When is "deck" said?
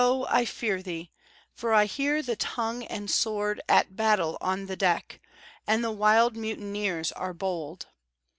4.75-5.21